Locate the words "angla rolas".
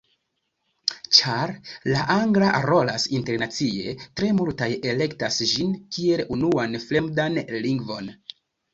2.13-3.07